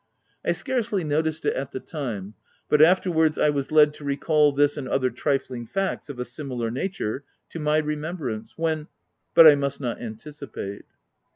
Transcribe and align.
I 0.43 0.53
scarcely 0.53 1.03
noticed 1.03 1.45
it 1.45 1.53
at 1.53 1.73
the 1.73 1.79
time, 1.79 2.33
but 2.69 2.81
afterwards, 2.81 3.37
I 3.37 3.51
was 3.51 3.71
led 3.71 3.93
to 3.93 4.03
recall 4.03 4.51
this 4.51 4.75
and 4.75 4.87
other 4.89 5.11
trifling 5.11 5.67
facts, 5.67 6.09
of 6.09 6.17
a 6.17 6.25
similar 6.25 6.71
nature, 6.71 7.23
to 7.49 7.59
my 7.59 7.77
remembrance, 7.77 8.55
when— 8.57 8.87
but 9.35 9.45
I 9.45 9.53
must 9.53 9.79
not 9.79 10.01
anticipate. 10.01 10.85